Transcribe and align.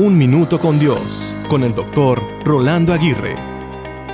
Un 0.00 0.16
Minuto 0.16 0.60
con 0.60 0.78
Dios, 0.78 1.34
con 1.48 1.64
el 1.64 1.74
doctor 1.74 2.22
Rolando 2.44 2.92
Aguirre. 2.92 3.34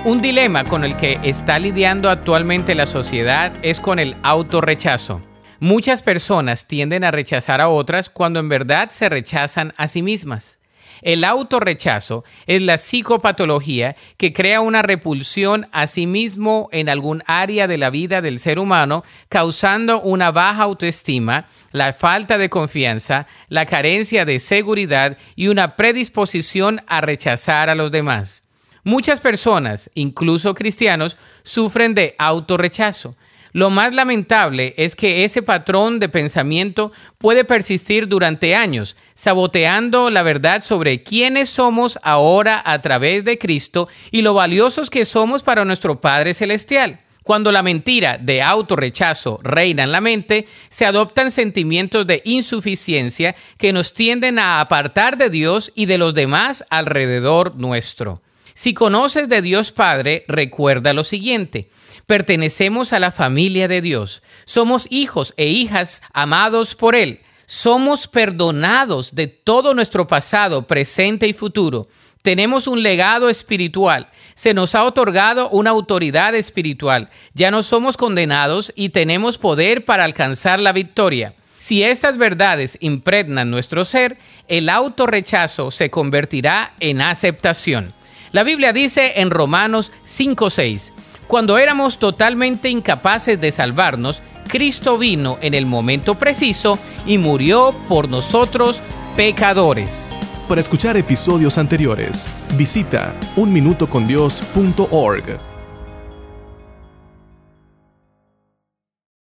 Un 0.07 0.22
dilema 0.22 0.67
con 0.67 0.83
el 0.83 0.96
que 0.96 1.21
está 1.22 1.58
lidiando 1.58 2.08
actualmente 2.08 2.75
la 2.75 2.87
sociedad 2.87 3.52
es 3.60 3.80
con 3.80 3.99
el 3.99 4.17
autorrechazo. 4.23 5.20
Muchas 5.60 6.02
personas 6.02 6.67
tienden 6.67 7.05
a 7.05 7.10
rechazar 7.10 7.60
a 7.60 7.68
otras 7.68 8.09
cuando 8.09 8.41
en 8.41 8.48
verdad 8.48 8.89
se 8.89 9.11
rechazan 9.11 9.75
a 9.77 9.86
sí 9.86 10.00
mismas. 10.00 10.59
El 11.02 11.24
autorrechazo 11.24 12.24
es 12.46 12.62
la 12.62 12.79
psicopatología 12.79 13.96
que 14.16 14.32
crea 14.32 14.61
una 14.61 14.82
repulsión 14.82 15.68
a 15.72 15.86
sí 15.86 16.07
mismo 16.07 16.68
en 16.72 16.88
algún 16.88 17.22
área 17.26 17.66
de 17.66 17.79
la 17.79 17.90
vida 17.90 18.20
del 18.20 18.38
ser 18.38 18.58
humano, 18.58 19.04
causando 19.29 20.00
una 20.00 20.30
baja 20.30 20.62
autoestima, 20.62 21.46
la 21.72 21.93
falta 21.93 22.39
de 22.39 22.48
confianza, 22.48 23.26
la 23.48 23.66
carencia 23.66 24.25
de 24.25 24.40
seguridad 24.40 25.18
y 25.36 25.48
una 25.48 25.76
predisposición 25.76 26.82
a 26.86 27.00
rechazar 27.00 27.71
a 27.71 27.75
los 27.75 27.90
demás. 27.90 28.43
Muchas 28.85 29.21
personas, 29.21 29.90
incluso 29.94 30.54
cristianos, 30.54 31.16
sufren 31.43 31.94
de 31.94 32.15
autorrechazo. 32.19 33.15
Lo 33.55 33.71
más 33.71 33.95
lamentable 33.95 34.75
es 34.77 34.97
que 34.97 35.23
ese 35.23 35.41
patrón 35.41 36.01
de 36.01 36.09
pensamiento 36.09 36.91
puede 37.19 37.45
persistir 37.45 38.09
durante 38.09 38.57
años, 38.57 38.97
saboteando 39.15 40.11
la 40.11 40.25
verdad 40.25 40.65
sobre 40.65 41.05
quiénes 41.05 41.51
somos 41.51 41.97
ahora 42.03 42.61
a 42.65 42.83
través 42.83 43.25
de 43.25 43.39
Cristo 43.39 43.87
y 44.11 44.23
lo 44.23 44.35
valiosos 44.35 44.91
que 44.91 45.05
somos 45.05 45.45
para 45.45 45.65
nuestro 45.65 46.01
Padre 46.01 46.35
Celestial. 46.35 46.98
Cuando 47.23 47.53
la 47.53 47.62
mentira 47.62 48.19
de 48.19 48.43
autorrechazo 48.43 49.39
reina 49.41 49.84
en 49.84 49.93
la 49.93 50.01
mente, 50.01 50.48
se 50.69 50.84
adoptan 50.84 51.31
sentimientos 51.31 52.09
de 52.09 52.23
insuficiencia 52.25 53.37
que 53.57 53.73
nos 53.73 53.95
tienden 53.95 54.41
a 54.41 54.61
apartar 54.61 55.17
de 55.17 55.31
Dios 55.31 55.71
y 55.77 55.87
de 55.87 55.98
los 55.98 56.12
demás 56.12 56.65
alrededor 56.71 57.55
nuestro. 57.55 58.21
Si 58.55 58.73
conoces 58.73 59.28
de 59.28 59.42
Dios 59.42 59.73
Padre, 59.73 60.25
recuerda 60.28 60.92
lo 60.92 61.03
siguiente. 61.03 61.70
Pertenecemos 62.06 62.92
a 62.92 63.01
la 63.01 63.11
familia 63.11 63.67
de 63.67 63.81
Dios. 63.81 64.23
Somos 64.45 64.87
hijos 64.91 65.34
e 65.37 65.47
hijas 65.47 66.03
amados 66.12 66.77
por 66.77 66.95
Él. 66.95 67.20
Somos 67.47 68.06
perdonados 68.06 69.15
de 69.15 69.27
todo 69.27 69.75
nuestro 69.75 70.06
pasado, 70.06 70.67
presente 70.69 71.27
y 71.27 71.33
futuro. 71.33 71.89
Tenemos 72.23 72.69
un 72.69 72.83
legado 72.83 73.28
espiritual. 73.28 74.09
Se 74.34 74.55
nos 74.55 74.75
ha 74.75 74.84
otorgado 74.84 75.50
una 75.50 75.71
autoridad 75.71 76.34
espiritual. 76.34 77.11
Ya 77.34 77.50
no 77.50 77.62
somos 77.62 77.97
condenados 77.97 78.73
y 78.77 78.91
tenemos 78.91 79.37
poder 79.37 79.84
para 79.84 80.05
alcanzar 80.05 80.61
la 80.61 80.73
victoria. 80.73 81.34
Si 81.59 81.83
estas 81.83 82.19
verdades 82.19 82.78
impregnan 82.81 83.50
nuestro 83.50 83.84
ser, 83.84 84.17
el 84.48 84.69
autorrechazo 84.69 85.71
se 85.71 85.91
convertirá 85.91 86.75
en 86.78 87.00
aceptación. 87.00 87.93
La 88.35 88.43
Biblia 88.43 88.73
dice 88.73 89.21
en 89.21 89.31
Romanos 89.31 89.93
5:6, 90.05 90.93
cuando 91.29 91.57
éramos 91.57 92.01
totalmente 92.01 92.69
incapaces 92.69 93.41
de 93.41 93.53
salvarnos, 93.53 94.23
Cristo 94.49 94.99
vino 94.99 95.39
en 95.41 95.55
el 95.55 95.67
momento 95.67 96.17
preciso 96.17 96.77
y 97.07 97.19
murió 97.19 97.73
por 97.89 98.09
nosotros 98.09 98.81
pecadores. 99.15 100.09
Para 100.49 100.61
escuchar 100.61 100.97
episodios 100.97 101.59
anteriores, 101.59 102.29
visita 102.57 103.15
unminutocondios.org. 103.37 105.53